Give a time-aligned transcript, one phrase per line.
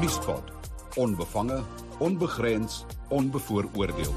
[0.00, 0.46] Vriespot.
[0.96, 1.58] Onbevange,
[1.98, 4.14] onbegrens, onbevooroordeel.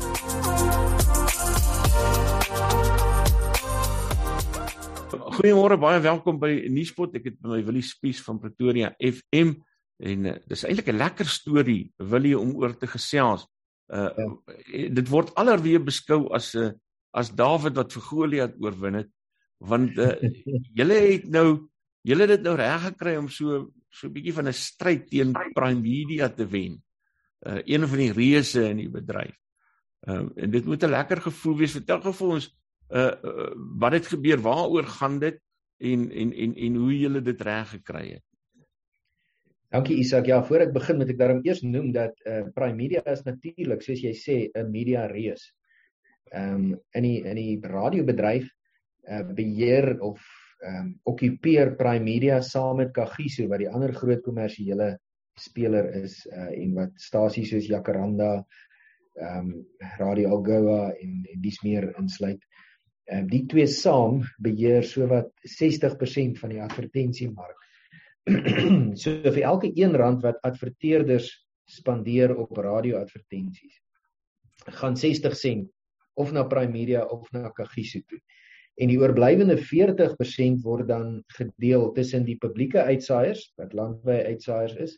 [5.36, 7.18] Goeiemôre, baie welkom by Nuuspot.
[7.20, 9.52] Ek het my Willie Spies van Pretoria FM
[10.08, 13.44] en uh, dis eintlik 'n lekker storie Willie om oor te gesels.
[13.92, 14.32] Uh ja.
[14.88, 16.72] dit word allerweer beskou as 'n uh,
[17.12, 19.12] as Dawid wat vir Goliat oorwin het
[19.60, 20.16] want uh,
[20.80, 21.68] julle het nou
[22.08, 25.32] julle het dit nou reg gekry om so so 'n bietjie van 'n stryd teen
[25.54, 26.82] Prime Media te wen.
[27.46, 29.38] Uh een van die reëse in die bedryf.
[30.08, 31.78] Ehm uh, en dit moet 'n lekker gevoel wees.
[31.78, 32.48] Vertel gou vir ons
[32.90, 34.42] uh, uh wat het gebeur?
[34.42, 35.40] Waaroor gaan dit
[35.78, 38.26] en en en en hoe julle dit reg gekry het?
[39.70, 40.26] Dankie Isak.
[40.26, 43.82] Ja, voor ek begin moet ek daarom eers noem dat uh Prime Media is natuurlik,
[43.82, 45.54] soos jy sê, 'n media reus.
[46.32, 48.50] Ehm um, in die in die radiobedryf
[49.10, 54.22] uh beheer of ehm um, okkupeer Prime Media saam met Kagiso wat die ander groot
[54.24, 54.94] kommersiële
[55.40, 58.36] speler is uh, en wat stasies soos Jacaranda,
[59.20, 59.66] ehm um,
[60.00, 62.40] Radio Algoa en en dis meer insluit.
[63.10, 67.60] Ehm um, die twee saam beheer sowat 60% van die advertensiemark.
[69.04, 71.28] so vir elke 1 rand wat adverteerders
[71.68, 73.82] spandeer op radio-advertensies,
[74.80, 75.72] gaan 60 sent
[76.16, 78.20] of na Prime Media of na Kagiso toe
[78.82, 84.96] en die oorblywende 40% word dan gedeel tussen die publieke uitsaaiers wat landwyse uitsaaiers is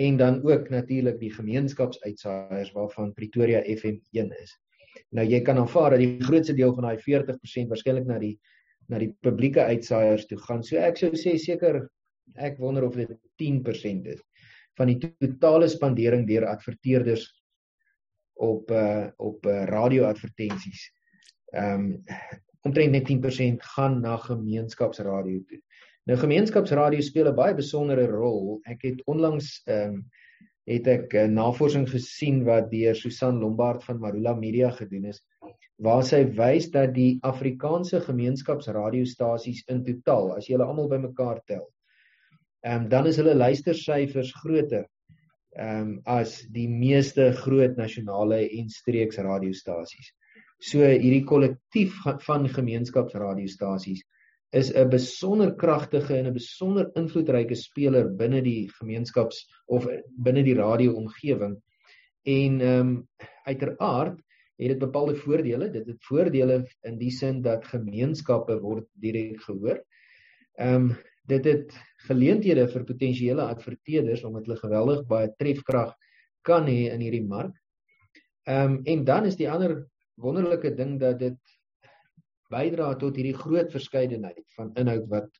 [0.00, 4.54] en dan ook natuurlik die gemeenskapsuitsaaiers waarvan Pretoria FM 1 is.
[5.10, 8.36] Nou jy kan aanvaar dat die grootste deel van daai 40% waarskynlik na die
[8.90, 10.64] na die publieke uitsaaiers toe gaan.
[10.66, 11.84] So ek sou sê seker
[12.38, 14.22] ek wonder of dit 10% is
[14.78, 17.26] van die totale spandering deur adverteerders
[18.40, 20.86] op uh op uh, radio-advertensies.
[21.52, 21.92] Ehm um,
[22.66, 25.60] omtrent net 10% gaan na gemeenskapsradio toe.
[26.08, 28.60] Nou gemeenskapsradio speel 'n baie besondere rol.
[28.64, 30.04] Ek het onlangs ehm um,
[30.70, 35.22] het ek uh, navorsing gesien wat deur Susan Lombard van Marula Media gedoen is
[35.80, 41.64] waar sy wys dat die Afrikaanse gemeenskapsradiostasies in totaal, as jy hulle almal bymekaar tel,
[42.60, 44.84] ehm um, dan is hulle luistersyfers groter
[45.56, 50.12] ehm um, as die meeste groot nasionale en streeksradiostasies.
[50.60, 51.94] So hierdie kollektief
[52.26, 54.02] van gemeenskapsradiostasies
[54.52, 59.86] is 'n besonder kragtige en 'n besonder invloedryke speler binne die gemeenskaps of
[60.18, 61.56] binne die radio-omgewing.
[62.24, 63.08] En ehm um,
[63.46, 64.18] uiteraard
[64.58, 65.70] het dit bepaalde voordele.
[65.70, 69.80] Dit het voordele in die sin dat gemeenskappe word direk gehoor.
[70.58, 71.72] Ehm um, dit het
[72.08, 75.94] geleenthede vir potensiële adverteerders omdat hulle geweldig baie trefkrag
[76.42, 77.56] kan hê in hierdie mark.
[78.44, 79.86] Ehm um, en dan is die ander
[80.22, 81.38] wonderlike ding dat dit
[82.50, 85.30] bydra tot hierdie groot verskeidenheid van inhoud wat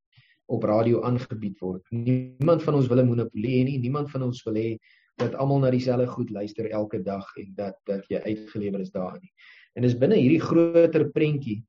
[0.50, 1.82] op radio aangebied word.
[1.94, 4.78] Niemand van ons wil 'n monopolie hê nie, niemand van ons wil hê
[5.18, 9.20] dat almal na dieselfde goed luister elke dag en dat dat jy uitgelewer is daarin
[9.22, 9.32] nie.
[9.76, 11.62] En dis binne hierdie groter prentjie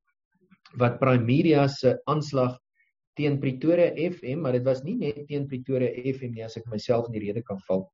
[0.79, 2.57] wat Prime Media se aanslag
[3.19, 7.09] teen Pretoria FM, maar dit was nie net teen Pretoria FM nie as ek myself
[7.09, 7.91] in die rede kan val.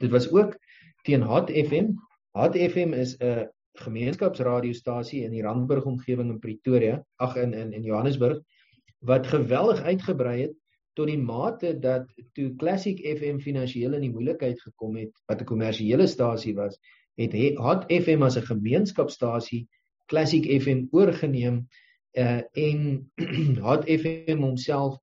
[0.00, 0.56] Dit was ook
[1.04, 1.94] teen Hot FM.
[2.34, 3.46] Hot FM is 'n
[3.82, 8.42] gemeenskapsradiostasie in die Randburg omgewing in Pretoria, ag in in in Johannesburg
[9.00, 10.54] wat geweldig uitgebrei het
[10.94, 15.50] tot die mate dat toe Classic FM finansiëel in die moeilikheid gekom het wat 'n
[15.50, 16.78] kommersiële stasie was,
[17.18, 19.66] het Hot FM as 'n gemeenskapstasie
[20.06, 21.66] Classic FM oorgeneem
[22.12, 23.10] uh en
[23.66, 24.98] Hot FM homself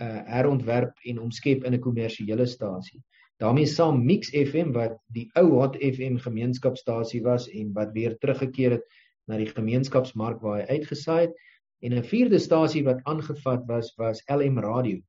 [0.00, 3.02] uh herontwerp en omskep in 'n kommersiële stasie
[3.42, 8.78] daarmee saam Mix FM wat die ou Hot FM gemeenskapstasie was en wat weer teruggekeer
[8.78, 8.84] het
[9.26, 11.34] na die gemeenskapsmark waar hy uitgesaai het.
[11.82, 15.00] En 'n vierde stasie wat aangevat was was LM Radio.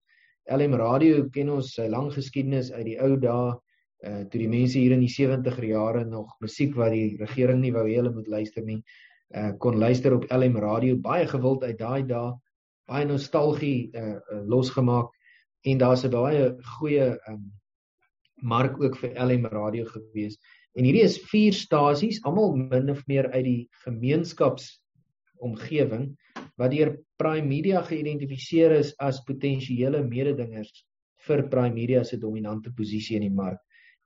[0.49, 3.53] LM Radio ken ons sy lang geskiedenis uit die ou dae
[4.03, 7.71] uh toe die mense hier in die 70er jare nog musiek wat die regering nie
[7.71, 8.81] wou hê hulle moet luister nie
[9.35, 10.95] uh kon luister op LM Radio.
[10.95, 12.33] Baie gewild uit daai dae
[12.87, 15.13] baie nostalgie uh, losgemaak.
[15.63, 17.51] En daar's 'n baie goeie um
[18.43, 20.37] mark ook vir LM radio gewees.
[20.75, 24.69] En hierdie is vier stasies, almal min of meer uit die gemeenskaps
[25.43, 26.11] omgewing
[26.59, 30.83] wat deur Prime Media geïdentifiseer is as potensiële mededingers
[31.27, 33.61] vir Prime Media se dominante posisie in die mark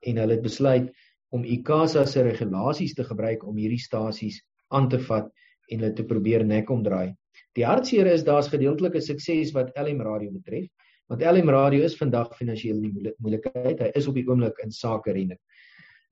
[0.06, 0.90] en hulle het besluit
[1.34, 4.40] om ICASA se regulasies te gebruik om hierdie stasies
[4.72, 5.28] aan te vat
[5.68, 7.14] en hulle te probeer nek omdraai.
[7.56, 10.68] Die hartseer is daar's gedeeltelike sukses wat LM radio betref
[11.08, 13.78] Want LM Radio is vandag finansiëel in moeilikheid.
[13.80, 15.38] Hy is op die oomblik in sake reding.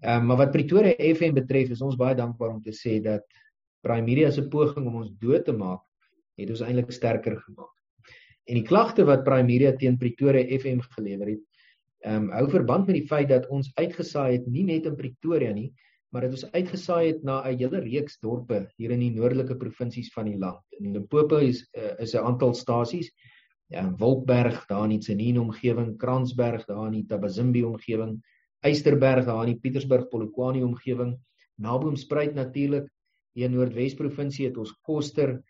[0.00, 3.24] Ehm um, maar wat Pretoria FM betref, is ons baie dankbaar om te sê dat
[3.84, 5.82] Prime Media se poging om ons dood te maak,
[6.40, 7.72] het ons eintlik sterker gemaak.
[8.48, 11.44] En die klagte wat Prime Media teen Pretoria FM gelewer het,
[12.04, 15.52] ehm um, hou verband met die feit dat ons uitgesaai het nie net in Pretoria
[15.52, 15.70] nie,
[16.08, 20.12] maar dit is uitgesaai het na 'n hele reeks dorpe hier in die noordelike provinsies
[20.12, 20.64] van die land.
[20.80, 23.12] In Limpopo is uh, is 'n aantal stasies.
[23.68, 28.20] Ja, Wolkberg daar in die Tsenine omgewing, Kransberg daar in die Tabazimbi omgewing,
[28.62, 31.16] Eysterberg daar in die Pietersburg Polokwane omgewing,
[31.58, 32.86] Naboomspruit natuurlik
[33.34, 35.40] hier in Noordwes provinsie het ons Koster,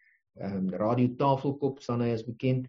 [0.40, 2.66] ehm um, Radio Tafelkop hy as bekend.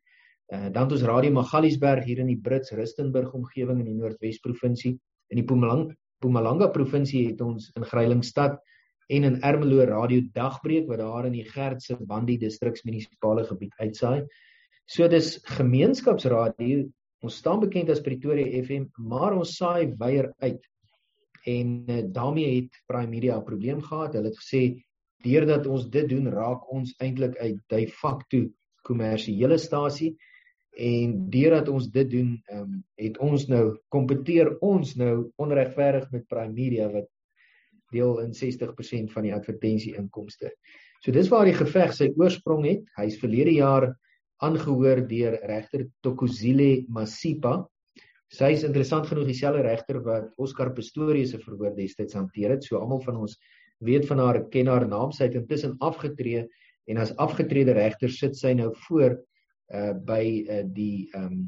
[0.53, 4.39] Uh, dan het ons Radio Magaliesberg hier in die Brits Rustenburg omgewing in die Noordwes
[4.39, 4.97] provinsie.
[5.29, 8.55] In die Mpumalanga Mpumalanga provinsie het ons in Grylingstad
[9.07, 14.23] en in Ermelo Radio Dagbreek wat daar in die Gerdse Bandi distriksmunisipale gebied uitsaai.
[14.87, 16.85] So dis gemeenskapsradio.
[17.25, 20.61] Ons staan bekend as Pretoria FM, maar ons saai weier uit.
[21.47, 24.13] En uh, daarmee het Prime Media 'n probleem gehad.
[24.13, 24.61] Hulle het gesê
[25.25, 28.45] deurdat ons dit doen, raak ons eintlik uit de facto
[28.87, 30.15] kommersiële stasie
[30.77, 36.27] en deurdat ons dit doen, ehm um, het ons nou kompeteer ons nou onregverdig met
[36.27, 37.09] Prime Media wat
[37.91, 40.51] deel in 60% van die advertensie inkomste.
[41.01, 42.83] So dis waar die geveg sy oorsprong het.
[42.95, 43.97] Hy's verlede jaar
[44.43, 47.59] aangehoor deur regter Tokozile Masipa.
[48.33, 52.65] Sy is interessant genoeg dieselfde regter wat Oscar Pistorius se verhoor destyds hanteer het.
[52.67, 53.37] So almal van ons
[53.83, 55.13] weet van haar ken haar naam.
[55.15, 56.47] Sy het intussen afgetree
[56.87, 59.17] en as afgetrede regter sit sy nou voor
[59.67, 61.39] uh by uh, die ehm um,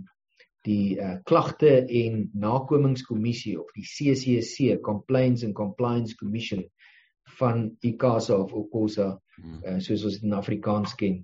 [0.67, 6.65] die uh klagte en nakomingskommissie of die CCC Complaints and Compliance Commission
[7.39, 11.21] van ICASA of OCOSA uh soos ons dit in Afrikaans ken.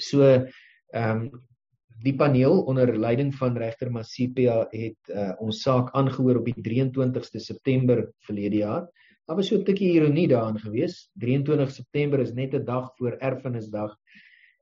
[0.00, 0.24] So
[0.92, 1.46] ehm um,
[1.98, 7.42] die paneel onder leiding van regter Masipia het uh ons saak aangehoor op die 23ste
[7.42, 8.86] September verlede jaar.
[9.26, 11.10] Daar was so 'n tikkie ironie daarin gewees.
[11.14, 13.96] 23 September is net 'n dag voor Erfenisdag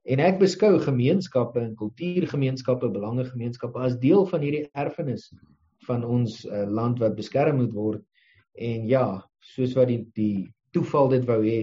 [0.07, 5.25] En ek beskou gemeenskappe en kultuurgemeenskappe, belangegemeenskappe as deel van hierdie erfenis
[5.87, 8.05] van ons uh, land wat beskerm moet word.
[8.55, 9.03] En ja,
[9.43, 11.57] soos wat die die toeval dit wou hê,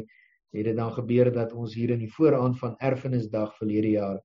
[0.52, 4.20] het dit dan gebeur dat ons hier in die vooraand van Erfenisdag verlede jaar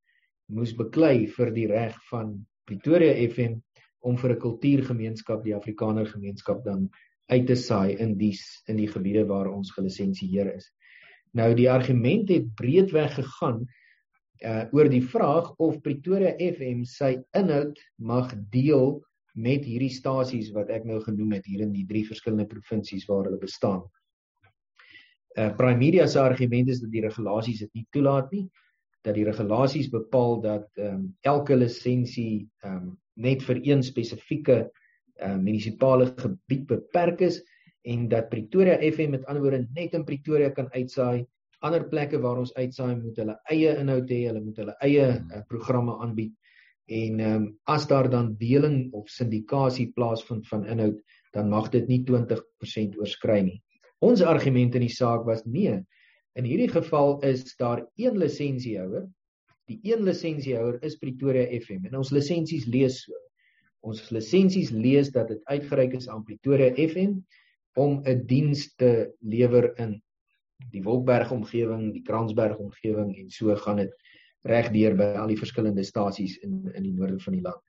[0.49, 2.33] moes beklei vir die reg van
[2.65, 3.59] Pretoria FM
[4.05, 6.89] om vir 'n kultuurgemeenskap, die Afrikaner gemeenskap dan
[7.29, 8.33] uit te saai in die
[8.67, 10.71] in die gebiede waar ons gelisensieer is.
[11.33, 13.67] Nou die argument het breedweg gegaan
[14.39, 19.01] uh oor die vraag of Pretoria FM sy inhoud mag deel
[19.35, 23.27] met hierdie stasies wat ek nou genoem het hier in die drie verskillende provinsies waar
[23.27, 23.83] hulle bestaan.
[25.37, 28.47] Uh Prime Media se argument is dat die regulasies dit nie toelaat nie,
[29.05, 34.59] dat die regulasies bepaal dat ehm um, elke lisensie ehm um, net vir een spesifieke
[35.19, 37.41] uh munisipale gebied beperk is
[37.83, 41.27] en dat Pretoria FM met ander woorde net in Pretoria kan uitsaai
[41.65, 45.41] ander plekke waar ons uitsaai moet hulle eie inhoud hê, hulle moet hulle eie uh,
[45.51, 46.35] programme aanbied.
[46.89, 50.99] En ehm um, as daar dan deling of sindikasie plaasvind van inhoud,
[51.35, 53.59] dan mag dit nie 20% oorskry nie.
[54.01, 55.75] Ons argument in die saak was nee.
[56.37, 59.07] In hierdie geval is daar een lisensiehouer.
[59.69, 63.17] Die een lisensiehouer is Pretoria FM en ons lisensies lees so.
[63.85, 67.19] Ons lisensies lees dat dit uitgereik is aan Pretoria FM
[67.79, 70.01] om 'n diens te lewer in
[70.71, 73.93] die Wolkberg omgewing, die Kransberg omgewing en so gaan dit
[74.41, 77.63] reg deur by al die verskillende stasies in in die noorde van die land.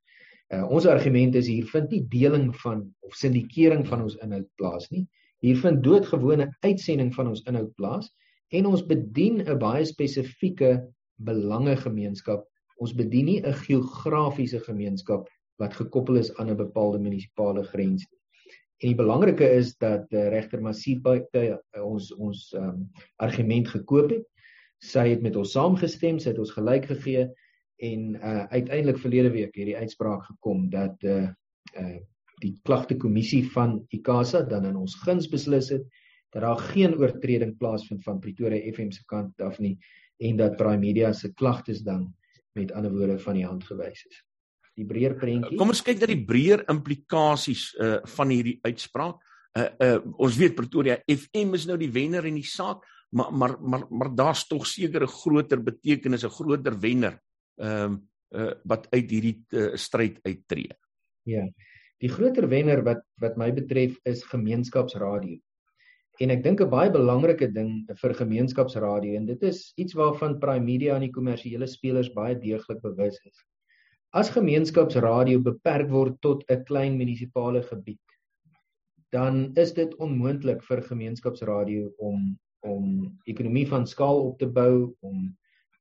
[0.51, 4.89] Uh, ons argument is hier vind nie deling van of syndikering van ons inhoud plaas
[4.91, 5.07] nie.
[5.41, 8.11] Hier vind doodgewone uitsending van ons inhoud plaas
[8.51, 10.71] en ons bedien 'n baie spesifieke
[11.17, 12.47] belangegemeenskap.
[12.79, 15.29] Ons bedien nie 'n geografiese gemeenskap
[15.59, 18.21] wat gekoppel is aan 'n bepaalde munisipale grens nie.
[18.81, 24.25] En die belangrike is dat uh, regter Masipa uh, ons ons um, argument gekoop het.
[24.81, 27.27] Sy het met ons saamgestem, sy het ons gelyk gegee
[27.77, 31.29] en uh, uiteindelik verlede week het die uitspraak gekom dat uh,
[31.77, 31.99] uh,
[32.41, 35.85] die klagtekommissie van ICASA dan in ons guns beslis het
[36.31, 39.79] dat daar geen oortreding plaasvind van Pretoria FM se kant af nie
[40.19, 42.15] en dat Prime Media se klagtes dan
[42.53, 44.25] met ander woorde van die hand gewys is
[44.81, 45.59] die breër prentjie.
[45.61, 49.21] Kom ons kyk na die breër implikasies uh van hierdie uitspraak.
[49.59, 52.85] Uh uh ons weet Pretoria FM is nou die wenner in die saak,
[53.17, 57.19] maar maar maar maar daar's tog sekere groter betekenis, 'n groter wenner
[57.59, 57.99] ehm uh,
[58.41, 60.77] uh wat uit hierdie uh, stryd uittreë.
[61.27, 61.45] Ja.
[62.01, 65.41] Die groter wenner wat wat my betref is gemeenskapsradio.
[66.21, 70.67] En ek dink 'n baie belangrike ding vir gemeenskapsradio en dit is iets waarvan Prime
[70.67, 73.39] Media en die kommersiële spelers baie deeglik bewus is.
[74.13, 78.17] As gemeenskapsradio beperk word tot 'n klein munisipale gebied,
[79.17, 85.37] dan is dit onmoontlik vir gemeenskapsradio om om ekonomie van skaal op te bou om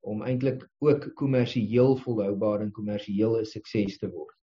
[0.08, 4.36] om eintlik ook kommersieel volhoubaar en kommersieel 'n sukses te word.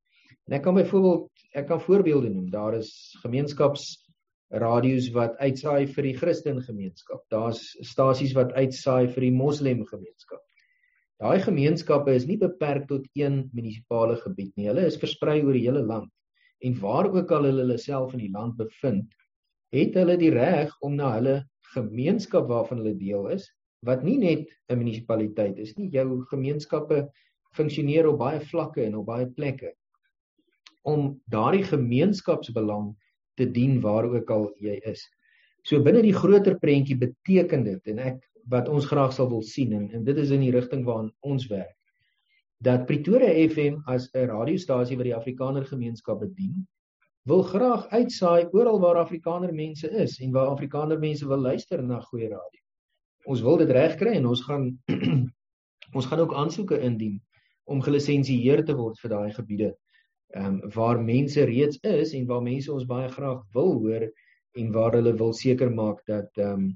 [0.44, 2.50] En ek kan byvoorbeeld ek kan voorbeelde noem.
[2.50, 4.05] Daar is gemeenskaps
[4.50, 7.22] radio's wat uitsaai vir die Christen gemeenskap.
[7.30, 10.42] Daar's stasies wat uitsaai vir die Moslem gemeenskap.
[11.18, 14.68] Daai gemeenskappe is nie beperk tot een munisipale gebied nie.
[14.68, 16.10] Hulle is versprei oor die hele land.
[16.64, 19.12] En waar ook al hulle hulle self in die land bevind,
[19.72, 21.38] het hulle die reg om na hulle
[21.74, 23.48] gemeenskap waarvan hulle deel is,
[23.84, 25.90] wat nie net 'n munisipaliteit is nie.
[25.90, 27.08] Jou gemeenskappe
[27.56, 29.72] funksioneer op baie vlakke en op baie plekke
[30.86, 32.92] om daardie gemeenskapsbelang
[33.37, 35.05] te dien waar ook al jy is.
[35.66, 39.73] So binne die groter prentjie beteken dit en ek wat ons graag sal wil sien
[39.75, 41.75] en, en dit is in die rigting waarna ons werk
[42.64, 46.66] dat Pretoria FM as 'n radiostasie wat die Afrikaner gemeenskap bedien
[47.26, 52.00] wil graag uitsaai oral waar Afrikaner mense is en waar Afrikaner mense wil luister na
[52.00, 52.61] goeie radio.
[53.26, 54.78] Ons wil dit regkry en ons gaan
[55.97, 57.21] ons gaan ook aansoeke indien
[57.64, 59.75] om gelisensieer te word vir daai gebiede
[60.37, 64.05] ehm um, waar mense reeds is en waar mense ons baie graag wil hoor
[64.61, 66.66] en waar hulle wil seker maak dat ehm um,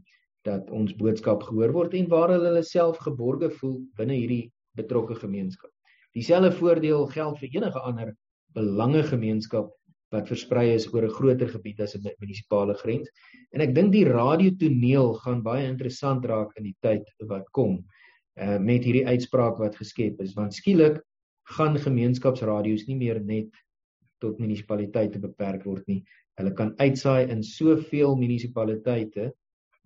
[0.49, 4.47] dat ons boodskap gehoor word en waar hulle hulle self geborge voel binne hierdie
[4.79, 5.71] betrokke gemeenskap.
[6.17, 8.14] Dieselfde voordeel geld vir enige ander
[8.57, 9.69] belangegemeenskap
[10.14, 13.09] wat versprei is oor 'n groter gebied as 'n munisipale grens.
[13.52, 17.85] En ek dink die radiotoneel gaan baie interessant raak in die tyd wat kom
[18.40, 21.02] uh met hierdie uitspraak wat geskep is want skielik
[21.57, 23.54] gaan gemeenskapsradio's nie meer net
[24.23, 26.02] tot munisipaliteite beperk word nie.
[26.38, 29.30] Hulle kan uitsaai in soveel munisipaliteite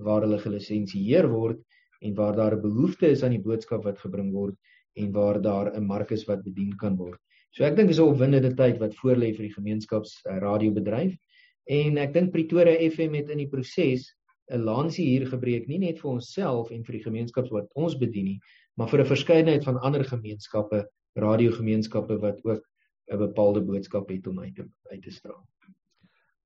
[0.04, 1.62] waar hulle gelisensieer word
[2.04, 4.56] en waar daar 'n behoefte is aan die boodskap wat gebring word
[4.96, 7.20] en waar daar 'n mark is wat bedien kan word.
[7.52, 11.16] So ek dink dis 'n opwindende tyd wat voorlê vir die gemeenskapsradiobedryf
[11.66, 14.12] en ek dink Pretoria FM het in die proses
[14.50, 18.24] 'n lansie hier gebreek nie net vir onsself en vir die gemeenskaps wat ons bedien
[18.24, 18.40] nie,
[18.76, 22.62] maar vir 'n verskeidenheid van ander gemeenskappe radiogemeenskappe wat ook
[23.06, 25.44] 'n bepaalde boodskap het om uit te uit te straal.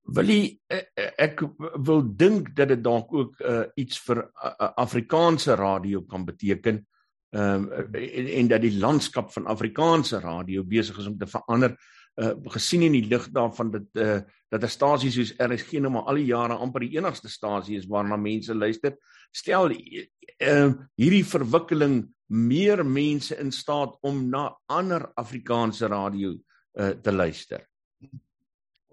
[0.01, 1.43] Wil jy eh, eh, ek
[1.83, 6.87] wil dink dat dit dalk ook uh, iets vir uh, Afrikaanse radio kan beteken.
[7.29, 11.77] Ehm um, en, en dat die landskap van Afrikaanse radio besig is om te verander
[12.19, 16.09] uh gesien in die lig daarvan dat uh dat 'n stasie soos RSG nou maar
[16.09, 18.97] al die jare amper die enigste stasie is waarna mense luister.
[19.31, 20.69] Stel uh
[20.99, 27.65] hierdie verwikkeling meer mense in staat om na ander Afrikaanse radio uh, te luister.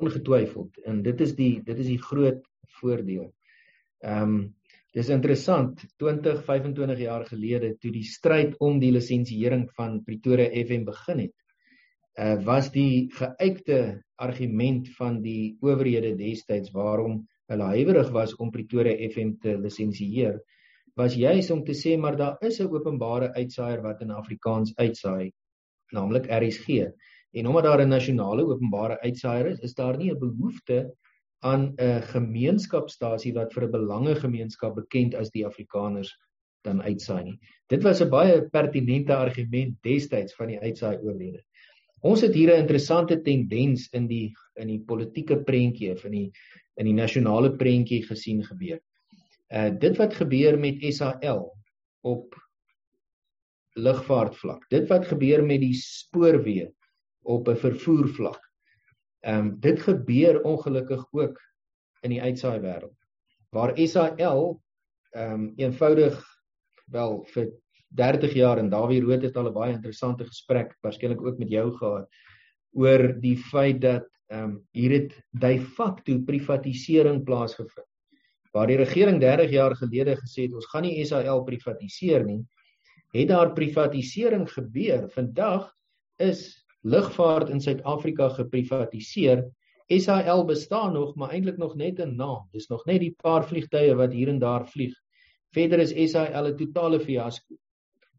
[0.01, 2.43] Ongetwyfeld en dit is die dit is die groot
[2.81, 3.31] voordeel.
[4.05, 4.39] Ehm um,
[4.97, 10.87] dis interessant 20 25 jaar gelede toe die stryd om die lisensiering van Pretoria FM
[10.89, 11.37] begin het.
[12.17, 18.97] Uh was die geuite argument van die owerhede destyds waarom hulle huiwerig was om Pretoria
[19.09, 20.41] FM te lisensieer
[20.97, 25.33] was juis om te sê maar daar is 'n openbare uitsaaier wat in Afrikaans uitsaai,
[25.93, 26.69] naamlik RSG.
[27.33, 30.95] En omdat daar 'n nasionale openbare uitsaaier is, is daar nie 'n behoefte
[31.45, 36.17] aan 'n gemeenskapstasie wat vir 'n belangegemeenskap bekend as die Afrikaners
[36.65, 37.39] dan uitsaai nie.
[37.69, 41.43] Dit was 'n baie pertinente argument destyds van die uitsaai oorlede.
[42.01, 46.33] Ons het hier 'n interessante tendens in die in die politieke prentjie in die
[46.77, 48.81] in die nasionale prentjie gesien gebeur.
[49.53, 51.45] Uh dit wat gebeur met SAL
[52.07, 52.35] op
[53.77, 54.65] lugvaartvlak.
[54.73, 56.71] Dit wat gebeur met die spoorweë
[57.23, 58.41] op 'n vervoervlak.
[59.21, 61.41] Ehm um, dit gebeur ongelukkig ook
[62.01, 62.97] in die uitsaai wêreld.
[63.51, 64.63] Waar SAL
[65.11, 66.25] ehm um, eenvoudig
[66.87, 67.53] wel vir
[67.89, 71.73] 30 jaar en Dawie Rood het al 'n baie interessante gesprek waarskynlik ook met jou
[71.77, 72.09] gehad
[72.77, 77.87] oor die feit dat ehm um, hier het de facto privatisering plaasgevind
[78.57, 82.41] waar die regering 30 jaar gelede gesê het ons gaan nie SAL privatiseer nie,
[83.13, 85.09] het daar privatisering gebeur.
[85.13, 85.69] Vandag
[86.23, 89.45] is lugvaart in Suid-Afrika geprivatiseer.
[89.93, 92.49] SAL bestaan nog, maar eintlik nog net 'n naam.
[92.53, 94.95] Dis nog net die paar vliegtye wat hier en daar vlieg.
[95.53, 97.55] Verder is SAL 'n totale fiasco.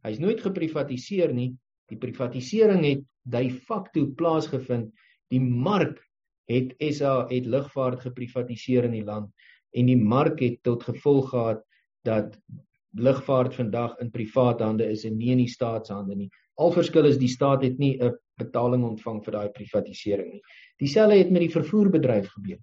[0.04, 1.56] Hy's nooit geprivatiseer nie.
[1.88, 4.91] Die privatisering het de facto plaasgevind.
[5.31, 6.00] Die mark
[6.48, 9.31] het SA het lugvaart geprivatiseer in die land
[9.75, 11.63] en die mark het tot gevolg gehad
[12.07, 12.38] dat
[12.98, 16.29] lugvaart vandag in private hande is en nie in die staatshande nie.
[16.57, 20.41] Al verskil is die staat het nie 'n betaling ontvang vir daai privatisering nie.
[20.79, 22.60] Dieselfde het met die vervoerbedryf gebeur.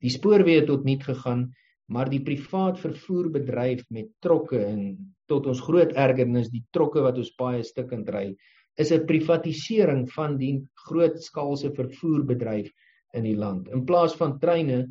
[0.00, 1.52] Die spoorweë het tot niet gegaan,
[1.88, 7.34] maar die privaat vervoerbedryf met trokke en tot ons groot ergernis die trokke wat ons
[7.38, 8.36] baie stukkend ry,
[8.76, 12.70] is 'n privatisering van die grootskaalse vervoerbedryf
[13.14, 13.68] in die land.
[13.68, 14.86] In plaas van treine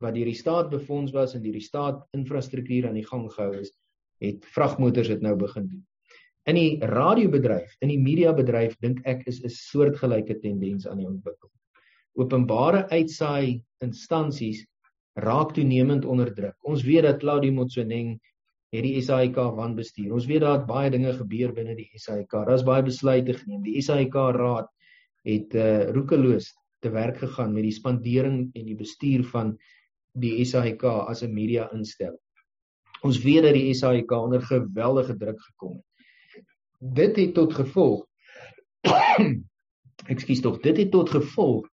[0.00, 3.54] wat deur die staat befonds was en deur die staat infrastruktuur aan die gang gehou
[3.60, 3.72] is,
[4.20, 5.86] het vragmotors dit nou begin doen.
[6.48, 11.50] In die radiobedryf, in die mediabedryf dink ek is 'n soortgelyke tendens aan die ontwikkel.
[12.18, 14.66] openbare uitsaai instansies
[15.14, 16.56] raak toenemend onder druk.
[16.66, 18.18] Ons weet dat Claudio Motsoeneng
[18.70, 20.12] het die SAIK wanbestuur.
[20.14, 22.30] Ons weet daar baie dinge gebeur binne die SAIK.
[22.46, 23.62] Daar's baie besluite geneem.
[23.66, 24.70] Die SAIK raad
[25.26, 29.56] het uh, roekeloos te werk gegaan met die spandering en die bestuur van
[30.12, 32.22] die SAIK as 'n media instelling.
[33.02, 36.46] Ons weet dat die SAIK onder geweldige druk gekom het.
[36.78, 38.06] Dit het tot gevolg
[40.12, 41.66] Ekskuus tog, dit het tot gevolg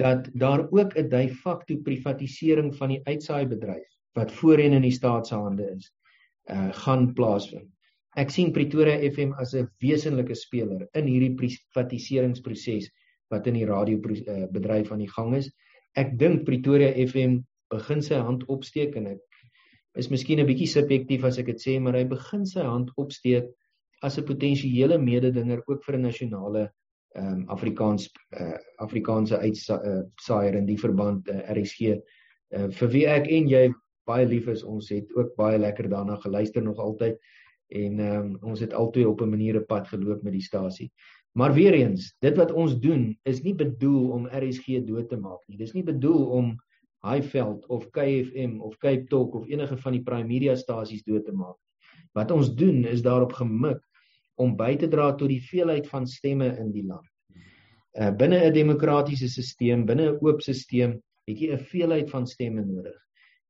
[0.00, 5.26] dat daar ook 'n de facto privatisering van die uitsaai-bedryf wat voorheen in die staat
[5.26, 5.92] se hande is,
[6.52, 7.68] uh gaan plaasvind.
[8.18, 12.90] Ek sien Pretoria FM as 'n wesenlike speler in hierdie privatiseringsproses
[13.30, 15.50] wat in die radio uh, bedryf aan die gang is.
[15.94, 19.20] Ek dink Pretoria FM begin sy hand opsteek en ek
[19.98, 23.46] is miskien 'n bietjie subjektief as ek dit sê, maar hy begin sy hand opsteek
[24.02, 26.70] as 'n potensiële mededinger ook vir 'n nasionale
[27.14, 33.06] ehm um, Afrikaans uh, Afrikaanse uitsaaier uh, in die verband uh, RSG uh, vir wie
[33.06, 33.64] ek en jy
[34.10, 37.18] baie lief is ons het ook baie lekker daarna geluister nog altyd
[37.70, 40.90] en ehm um, ons het altyd op 'n manier 'n pad geloop met die stasie.
[41.32, 45.42] Maar weer eens, dit wat ons doen is nie bedoel om RSG dood te maak
[45.46, 45.56] nie.
[45.56, 46.56] Dis nie bedoel om
[47.06, 51.32] Highveld of KFM of Cape Talk of enige van die prime media stasies dood te
[51.32, 51.56] maak.
[52.12, 53.80] Wat ons doen is daarop gemik
[54.34, 57.06] om by te dra tot die veelheid van stemme in die land.
[57.94, 62.64] Uh binne 'n demokratiese stelsel, binne 'n oop stelsel, het jy 'n veelheid van stemme
[62.64, 62.98] nodig.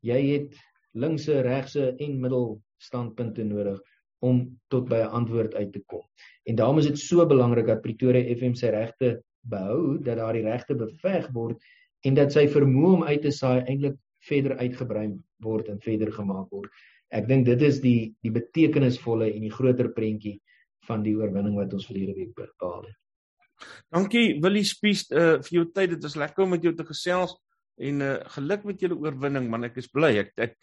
[0.06, 0.58] Jy het
[0.96, 3.80] linkse, regse en middelstandpunte nodig
[4.20, 6.02] om tot by 'n antwoord uit te kom.
[6.44, 10.44] En daarom is dit so belangrik dat Pretoria FM sy regte behou, dat daar die
[10.44, 11.62] regte beveg word
[12.04, 13.96] en dat sy vermoë om uit te saai eintlik
[14.28, 16.70] verder uitgebrei word en verder gemaak word.
[17.10, 20.40] Ek dink dit is die die betekenisvolle en die groter prentjie
[20.88, 22.96] van die oorwinning wat ons verlede week behaal het.
[23.92, 25.90] Dankie Willie Spies uh, vir jou tyd.
[25.90, 27.36] Dit was lekker om met jou te gesels
[27.80, 29.66] en uh, geluk met julle oorwinning man.
[29.68, 30.14] Ek is bly.
[30.24, 30.58] Ek ek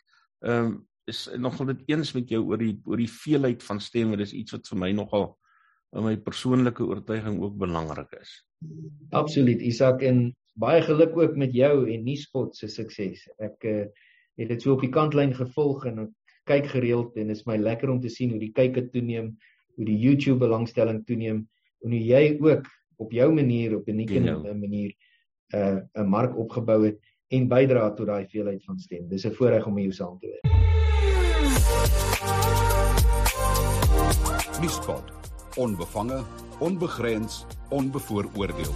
[0.45, 0.77] ehm um,
[1.07, 4.17] is nogal dit eens met jou oor die oor die veelheid van stemme.
[4.19, 5.29] Dis iets wat vir my nogal
[5.95, 8.33] in my persoonlike oortuiging ook belangrik is.
[9.15, 13.23] Absoluut Isak en baie geluk ook met jou en Nuuspot se sukses.
[13.39, 13.85] Ek uh,
[14.37, 16.09] het dit so op die kantlyn gevolg en
[16.47, 19.31] kyk gereeld en dit is my lekker om te sien hoe die kykke toeneem
[19.77, 21.43] hoe die YouTube belangstelling toeneem
[21.85, 22.65] en hoe jy ook
[23.03, 24.19] op jou manier op 'n unieke
[24.53, 24.93] manier
[25.55, 29.07] uh, 'n mark opgebou het en bydra tot daai veelheid van stem.
[29.07, 30.55] Dis 'n voorreg om jou saam te werk.
[34.61, 35.11] Mispot.
[35.55, 36.23] Onbevange,
[36.59, 38.73] onbegrens, onbevooroordeel.